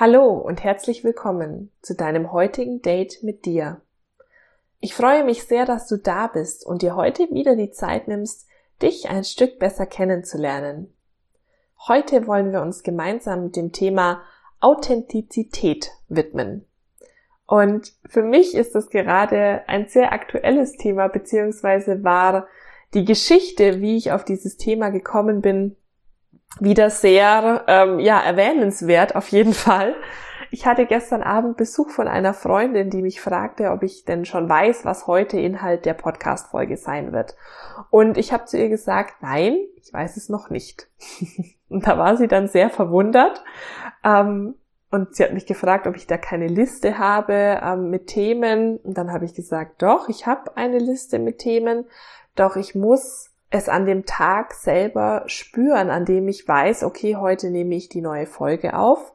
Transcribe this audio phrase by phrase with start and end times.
[0.00, 3.82] Hallo und herzlich willkommen zu deinem heutigen Date mit dir.
[4.78, 8.48] Ich freue mich sehr, dass du da bist und dir heute wieder die Zeit nimmst,
[8.80, 10.90] dich ein Stück besser kennenzulernen.
[11.86, 14.22] Heute wollen wir uns gemeinsam dem Thema
[14.58, 16.64] Authentizität widmen.
[17.44, 22.46] Und für mich ist das gerade ein sehr aktuelles Thema, beziehungsweise war
[22.94, 25.76] die Geschichte, wie ich auf dieses Thema gekommen bin,
[26.58, 29.94] wieder sehr ähm, ja erwähnenswert auf jeden Fall.
[30.52, 34.48] Ich hatte gestern Abend Besuch von einer Freundin, die mich fragte, ob ich denn schon
[34.48, 37.36] weiß, was heute Inhalt der Podcast-Folge sein wird.
[37.90, 40.88] Und ich habe zu ihr gesagt, nein, ich weiß es noch nicht.
[41.68, 43.44] und da war sie dann sehr verwundert.
[44.02, 44.56] Ähm,
[44.90, 48.78] und sie hat mich gefragt, ob ich da keine Liste habe ähm, mit Themen.
[48.78, 51.84] Und dann habe ich gesagt, doch, ich habe eine Liste mit Themen.
[52.34, 57.50] Doch ich muss es an dem Tag selber spüren, an dem ich weiß, okay, heute
[57.50, 59.12] nehme ich die neue Folge auf,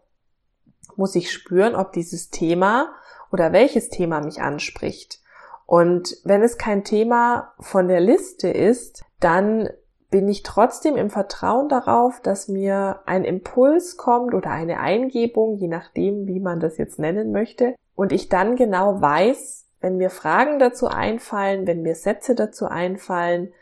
[0.98, 2.94] muss ich spüren, ob dieses Thema
[3.32, 5.22] oder welches Thema mich anspricht.
[5.66, 9.70] Und wenn es kein Thema von der Liste ist, dann
[10.12, 15.68] bin ich trotzdem im Vertrauen darauf, dass mir ein Impuls kommt oder eine Eingebung, je
[15.68, 20.60] nachdem, wie man das jetzt nennen möchte, und ich dann genau weiß, wenn mir Fragen
[20.60, 23.54] dazu einfallen, wenn mir Sätze dazu einfallen,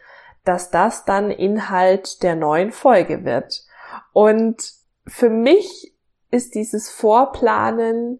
[0.45, 3.65] dass das dann Inhalt der neuen Folge wird.
[4.11, 4.73] Und
[5.05, 5.93] für mich
[6.31, 8.19] ist dieses Vorplanen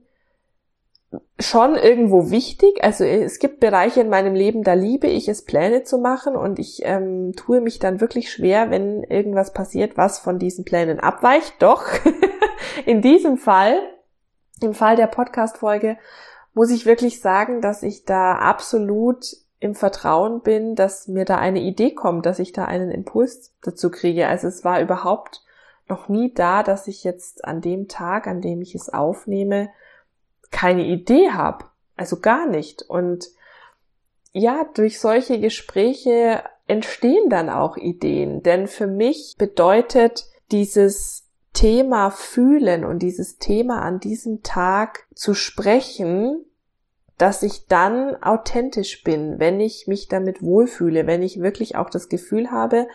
[1.40, 2.84] schon irgendwo wichtig.
[2.84, 6.60] Also es gibt Bereiche in meinem Leben, da liebe ich es, Pläne zu machen und
[6.60, 11.56] ich ähm, tue mich dann wirklich schwer, wenn irgendwas passiert, was von diesen Plänen abweicht.
[11.60, 11.86] Doch
[12.86, 13.78] in diesem Fall,
[14.62, 15.98] im Fall der Podcast-Folge,
[16.54, 19.26] muss ich wirklich sagen, dass ich da absolut
[19.64, 23.90] im Vertrauen bin, dass mir da eine Idee kommt, dass ich da einen Impuls dazu
[23.90, 24.28] kriege.
[24.28, 25.42] Also es war überhaupt
[25.88, 29.70] noch nie da, dass ich jetzt an dem Tag, an dem ich es aufnehme,
[30.52, 31.66] keine Idee habe.
[31.96, 32.84] Also gar nicht.
[32.84, 33.30] Und
[34.34, 38.44] ja, durch solche Gespräche entstehen dann auch Ideen.
[38.44, 46.44] Denn für mich bedeutet dieses Thema fühlen und dieses Thema an diesem Tag zu sprechen,
[47.18, 52.10] dass ich dann authentisch bin, wenn ich mich damit wohlfühle, wenn ich wirklich auch das
[52.10, 52.88] Gefühl habe,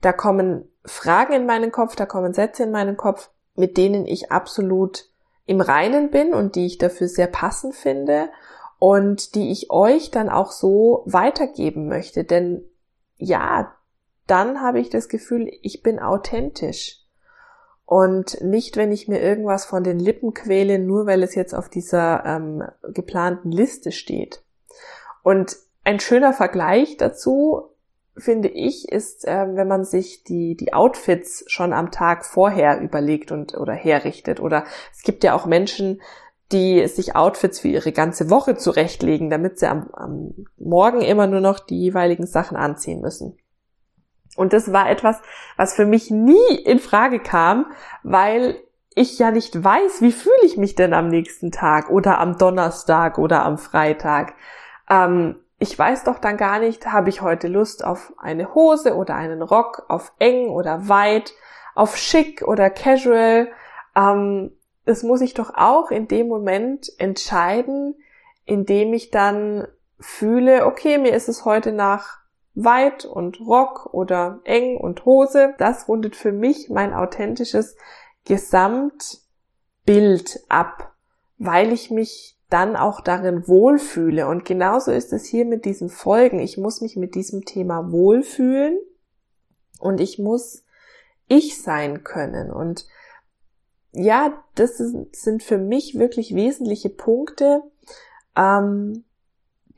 [0.00, 4.30] da kommen Fragen in meinen Kopf, da kommen Sätze in meinen Kopf, mit denen ich
[4.30, 5.06] absolut
[5.46, 8.28] im Reinen bin und die ich dafür sehr passend finde
[8.78, 12.24] und die ich euch dann auch so weitergeben möchte.
[12.24, 12.64] Denn
[13.16, 13.74] ja,
[14.26, 17.07] dann habe ich das Gefühl, ich bin authentisch
[17.88, 21.70] und nicht, wenn ich mir irgendwas von den Lippen quäle, nur weil es jetzt auf
[21.70, 22.62] dieser ähm,
[22.92, 24.42] geplanten Liste steht.
[25.22, 27.70] Und ein schöner Vergleich dazu,
[28.14, 33.32] finde ich, ist, äh, wenn man sich die, die Outfits schon am Tag vorher überlegt
[33.32, 34.38] und oder herrichtet.
[34.38, 36.02] Oder es gibt ja auch Menschen,
[36.52, 41.40] die sich Outfits für ihre ganze Woche zurechtlegen, damit sie am, am Morgen immer nur
[41.40, 43.38] noch die jeweiligen Sachen anziehen müssen.
[44.38, 45.20] Und das war etwas,
[45.56, 47.66] was für mich nie in Frage kam,
[48.04, 48.56] weil
[48.94, 53.18] ich ja nicht weiß, wie fühle ich mich denn am nächsten Tag oder am Donnerstag
[53.18, 54.34] oder am Freitag.
[54.88, 59.16] Ähm, ich weiß doch dann gar nicht, habe ich heute Lust auf eine Hose oder
[59.16, 61.34] einen Rock, auf eng oder weit,
[61.74, 63.48] auf schick oder casual.
[63.96, 64.52] Ähm,
[64.84, 67.96] das muss ich doch auch in dem Moment entscheiden,
[68.44, 69.66] in dem ich dann
[69.98, 72.18] fühle, okay, mir ist es heute nach
[72.64, 75.54] weit und Rock oder eng und Hose.
[75.58, 77.76] Das rundet für mich mein authentisches
[78.24, 79.20] Gesamtbild
[80.48, 80.94] ab,
[81.38, 84.26] weil ich mich dann auch darin wohlfühle.
[84.26, 86.40] Und genauso ist es hier mit diesen Folgen.
[86.40, 88.78] Ich muss mich mit diesem Thema wohlfühlen
[89.78, 90.64] und ich muss
[91.28, 92.50] ich sein können.
[92.50, 92.86] Und
[93.92, 97.62] ja, das sind für mich wirklich wesentliche Punkte,
[98.36, 99.04] ähm,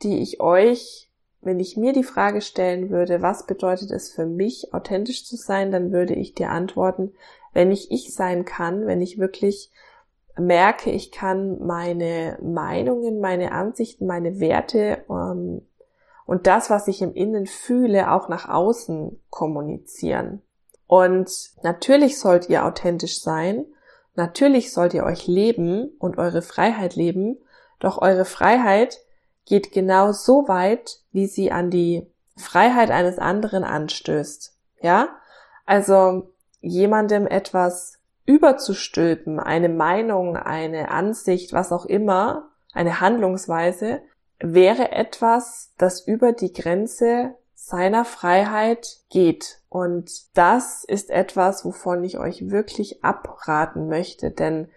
[0.01, 1.10] die ich euch
[1.41, 5.71] wenn ich mir die Frage stellen würde, was bedeutet es für mich, authentisch zu sein,
[5.71, 7.13] dann würde ich dir antworten,
[7.53, 9.71] wenn ich ich sein kann, wenn ich wirklich
[10.37, 15.67] merke, ich kann meine Meinungen, meine Ansichten, meine Werte ähm,
[16.25, 20.41] und das, was ich im Innen fühle, auch nach außen kommunizieren.
[20.87, 23.65] Und natürlich sollt ihr authentisch sein,
[24.15, 27.37] natürlich sollt ihr euch leben und eure Freiheit leben,
[27.79, 29.01] doch eure Freiheit
[29.51, 32.07] geht genau so weit, wie sie an die
[32.37, 34.55] Freiheit eines anderen anstößt.
[34.81, 35.09] Ja?
[35.65, 36.31] Also
[36.61, 44.01] jemandem etwas überzustülpen, eine Meinung, eine Ansicht, was auch immer, eine Handlungsweise,
[44.39, 49.59] wäre etwas, das über die Grenze seiner Freiheit geht.
[49.67, 54.69] Und das ist etwas, wovon ich euch wirklich abraten möchte, denn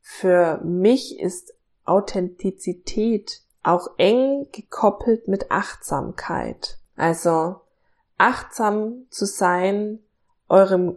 [0.00, 1.52] für mich ist
[1.84, 6.78] Authentizität auch eng gekoppelt mit Achtsamkeit.
[6.96, 7.60] Also
[8.18, 10.00] achtsam zu sein
[10.48, 10.96] eurem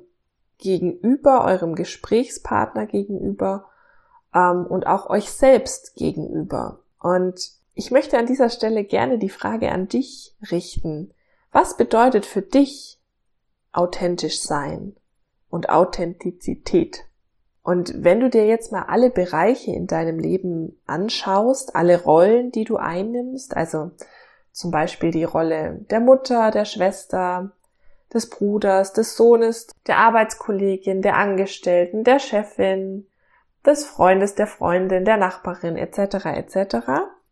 [0.57, 3.69] Gegenüber, eurem Gesprächspartner gegenüber
[4.33, 6.79] ähm, und auch euch selbst gegenüber.
[6.99, 11.13] Und ich möchte an dieser Stelle gerne die Frage an dich richten.
[11.51, 12.99] Was bedeutet für dich
[13.71, 14.95] authentisch sein
[15.49, 17.05] und Authentizität?
[17.63, 22.65] Und wenn du dir jetzt mal alle Bereiche in deinem Leben anschaust, alle Rollen, die
[22.65, 23.91] du einnimmst, also
[24.51, 27.53] zum Beispiel die Rolle der Mutter, der Schwester,
[28.13, 33.07] des Bruders, des Sohnes, der Arbeitskollegin, der Angestellten, der Chefin,
[33.65, 36.25] des Freundes, der Freundin, der Nachbarin etc.
[36.25, 36.75] etc.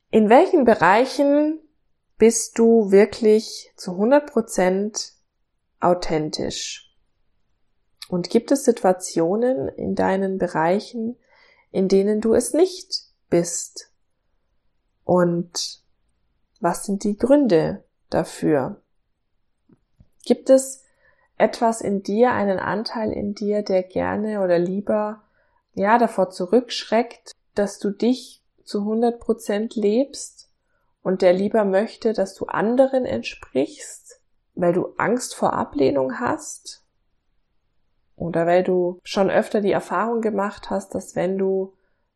[0.09, 1.59] In welchen Bereichen
[2.17, 5.13] bist du wirklich zu 100 Prozent
[5.79, 6.90] authentisch?
[8.11, 11.15] Und gibt es Situationen in deinen Bereichen,
[11.71, 13.89] in denen du es nicht bist?
[15.05, 15.81] Und
[16.59, 18.81] was sind die Gründe dafür?
[20.25, 20.83] Gibt es
[21.37, 25.23] etwas in dir, einen Anteil in dir, der gerne oder lieber,
[25.73, 30.49] ja, davor zurückschreckt, dass du dich zu 100 Prozent lebst
[31.01, 34.19] und der lieber möchte, dass du anderen entsprichst,
[34.53, 36.80] weil du Angst vor Ablehnung hast
[38.21, 41.73] oder weil du schon öfter die Erfahrung gemacht hast, dass wenn du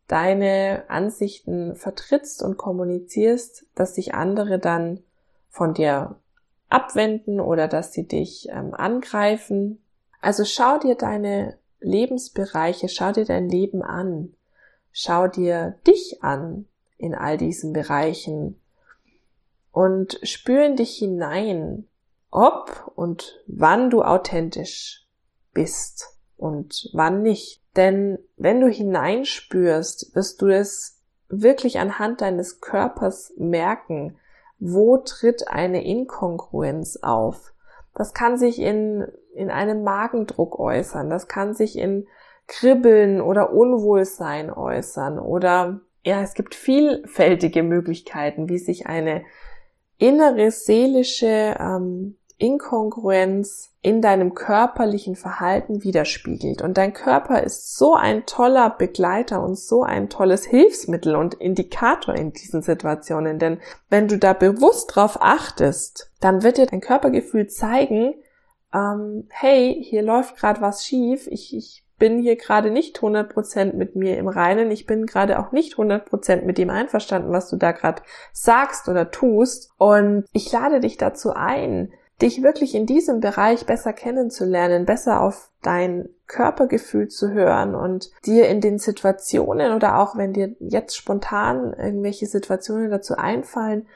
[0.07, 5.01] deine Ansichten vertrittst und kommunizierst, dass sich andere dann
[5.49, 6.15] von dir
[6.69, 9.81] abwenden oder dass sie dich ähm, angreifen.
[10.21, 14.31] Also schau dir deine Lebensbereiche, schau dir dein Leben an,
[14.91, 16.67] schau dir dich an
[16.99, 18.61] in all diesen Bereichen
[19.71, 21.87] und spür in dich hinein,
[22.29, 25.04] ob und wann du authentisch
[25.55, 27.63] bist und wann nicht.
[27.75, 34.19] Denn wenn du hineinspürst, wirst du es wirklich anhand deines Körpers merken,
[34.59, 37.53] wo tritt eine Inkongruenz auf.
[37.95, 42.07] Das kann sich in, in einem Magendruck äußern, das kann sich in
[42.47, 49.23] Kribbeln oder Unwohlsein äußern oder ja, es gibt vielfältige Möglichkeiten, wie sich eine
[49.97, 56.61] innere seelische ähm, Inkongruenz in deinem körperlichen Verhalten widerspiegelt.
[56.61, 62.15] Und dein Körper ist so ein toller Begleiter und so ein tolles Hilfsmittel und Indikator
[62.15, 63.39] in diesen Situationen.
[63.39, 63.59] Denn
[63.89, 68.15] wenn du da bewusst drauf achtest, dann wird dir dein Körpergefühl zeigen,
[68.73, 73.95] ähm, hey, hier läuft gerade was schief, ich, ich bin hier gerade nicht 100% mit
[73.95, 77.71] mir im Reinen, ich bin gerade auch nicht 100% mit dem einverstanden, was du da
[77.71, 78.01] gerade
[78.33, 79.71] sagst oder tust.
[79.77, 85.49] Und ich lade dich dazu ein, dich wirklich in diesem Bereich besser kennenzulernen, besser auf
[85.61, 91.73] dein Körpergefühl zu hören und dir in den Situationen oder auch wenn dir jetzt spontan
[91.73, 93.87] irgendwelche Situationen dazu einfallen,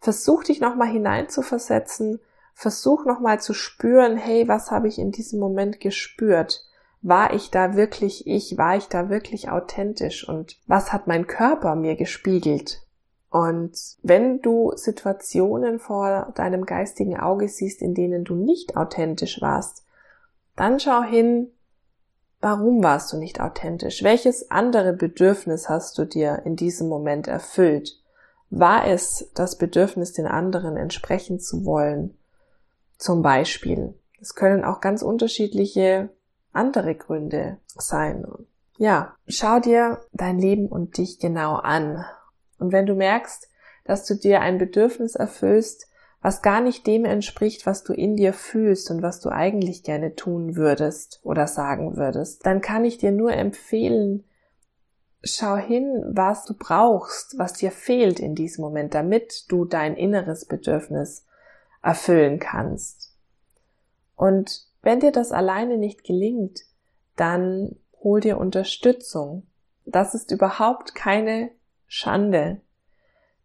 [0.00, 2.20] versuch dich nochmal hineinzuversetzen,
[2.54, 6.64] versuch nochmal zu spüren, hey, was habe ich in diesem Moment gespürt?
[7.02, 8.58] War ich da wirklich ich?
[8.58, 10.28] War ich da wirklich authentisch?
[10.28, 12.82] Und was hat mein Körper mir gespiegelt?
[13.30, 19.84] Und wenn du Situationen vor deinem geistigen Auge siehst, in denen du nicht authentisch warst,
[20.56, 21.48] dann schau hin,
[22.40, 24.02] warum warst du nicht authentisch?
[24.02, 28.00] Welches andere Bedürfnis hast du dir in diesem Moment erfüllt?
[28.50, 32.18] War es das Bedürfnis, den anderen entsprechen zu wollen?
[32.98, 33.94] Zum Beispiel.
[34.20, 36.10] Es können auch ganz unterschiedliche
[36.52, 38.26] andere Gründe sein.
[38.76, 42.04] Ja, schau dir dein Leben und dich genau an
[42.60, 43.48] und wenn du merkst,
[43.84, 45.88] dass du dir ein Bedürfnis erfüllst,
[46.22, 50.14] was gar nicht dem entspricht, was du in dir fühlst und was du eigentlich gerne
[50.14, 54.24] tun würdest oder sagen würdest, dann kann ich dir nur empfehlen,
[55.22, 60.44] schau hin, was du brauchst, was dir fehlt in diesem Moment, damit du dein inneres
[60.44, 61.26] Bedürfnis
[61.82, 63.16] erfüllen kannst.
[64.14, 66.60] Und wenn dir das alleine nicht gelingt,
[67.16, 69.46] dann hol dir Unterstützung.
[69.86, 71.50] Das ist überhaupt keine
[71.92, 72.60] Schande.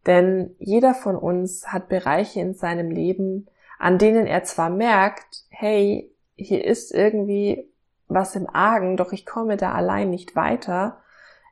[0.05, 3.47] Denn jeder von uns hat Bereiche in seinem Leben,
[3.79, 7.67] an denen er zwar merkt, hey, hier ist irgendwie
[8.07, 11.01] was im Argen, doch ich komme da allein nicht weiter.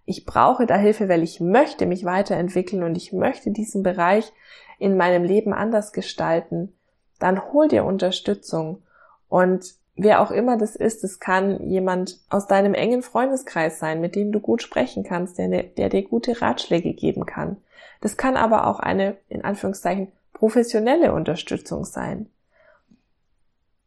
[0.06, 4.32] Ich brauche da Hilfe, weil ich möchte mich weiterentwickeln und ich möchte diesen Bereich
[4.78, 6.78] in meinem Leben anders gestalten.
[7.18, 8.84] Dann hol dir Unterstützung.
[9.30, 14.16] Und wer auch immer das ist, es kann jemand aus deinem engen Freundeskreis sein, mit
[14.16, 17.58] dem du gut sprechen kannst, der, der dir gute Ratschläge geben kann.
[18.02, 22.30] Das kann aber auch eine, in Anführungszeichen, professionelle Unterstützung sein.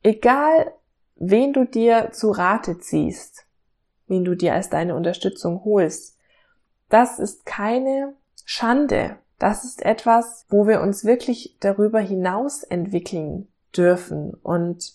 [0.02, 0.72] Egal,
[1.16, 3.44] wen du dir zu Rate ziehst,
[4.06, 6.16] wen du dir als deine Unterstützung holst.
[6.88, 9.16] Das ist keine Schande.
[9.38, 14.94] Das ist etwas, wo wir uns wirklich darüber hinaus entwickeln dürfen und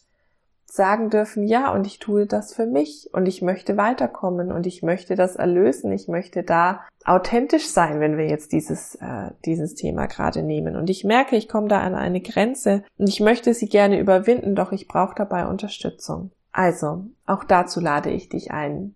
[0.72, 4.84] sagen dürfen, ja, und ich tue das für mich und ich möchte weiterkommen und ich
[4.84, 10.06] möchte das erlösen, ich möchte da authentisch sein, wenn wir jetzt dieses, äh, dieses Thema
[10.06, 10.76] gerade nehmen.
[10.78, 14.56] Und ich merke, ich komme da an eine Grenze und ich möchte sie gerne überwinden,
[14.56, 16.32] doch ich brauche dabei Unterstützung.
[16.54, 18.96] Also, auch dazu lade ich dich ein,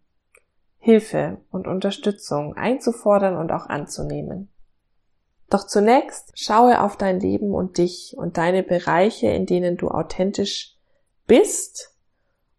[0.79, 4.49] Hilfe und Unterstützung einzufordern und auch anzunehmen.
[5.49, 10.74] Doch zunächst schaue auf dein Leben und dich und deine Bereiche, in denen du authentisch
[11.27, 11.95] bist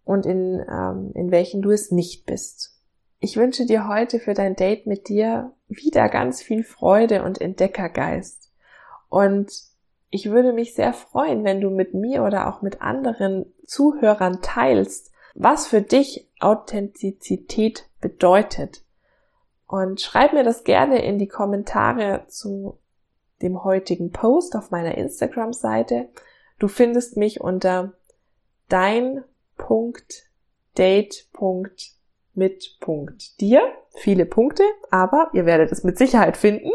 [0.04, 2.76] und in, ähm, in welchen du es nicht bist.
[3.18, 8.52] Ich wünsche dir heute für dein Date mit dir wieder ganz viel Freude und Entdeckergeist.
[9.08, 9.52] Und
[10.11, 15.12] ich würde mich sehr freuen, wenn du mit mir oder auch mit anderen Zuhörern teilst,
[15.35, 18.82] was für dich Authentizität bedeutet.
[19.66, 22.78] Und schreib mir das gerne in die Kommentare zu
[23.42, 26.08] dem heutigen Post auf meiner Instagram-Seite.
[26.58, 27.92] Du findest mich unter
[28.68, 29.25] dein
[29.56, 30.30] Punkt
[30.76, 31.92] Date Punkt
[32.35, 33.62] mit Punkt dir.
[33.94, 36.70] Viele Punkte, aber ihr werdet es mit Sicherheit finden.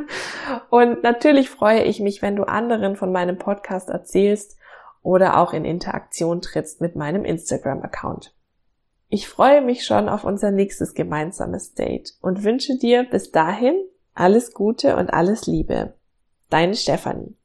[0.70, 4.56] Und natürlich freue ich mich, wenn du anderen von meinem Podcast erzählst
[5.02, 8.34] oder auch in Interaktion trittst mit meinem Instagram-Account.
[9.10, 13.76] Ich freue mich schon auf unser nächstes gemeinsames Date und wünsche dir bis dahin
[14.14, 15.94] alles Gute und alles Liebe.
[16.48, 17.36] Deine Stefanie.